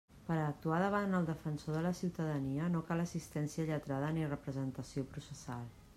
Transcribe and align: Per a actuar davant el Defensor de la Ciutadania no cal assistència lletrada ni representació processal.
Per 0.27 0.35
a 0.35 0.43
actuar 0.51 0.79
davant 0.83 1.13
el 1.17 1.27
Defensor 1.27 1.77
de 1.77 1.83
la 1.87 1.91
Ciutadania 1.99 2.69
no 2.77 2.83
cal 2.89 3.05
assistència 3.05 3.69
lletrada 3.71 4.11
ni 4.17 4.29
representació 4.33 5.09
processal. 5.15 5.69